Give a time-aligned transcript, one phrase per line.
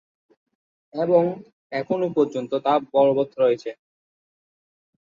[0.93, 1.23] এবং
[1.71, 3.69] এখনো পর্যন্ত তা বলবৎ রয়েছে।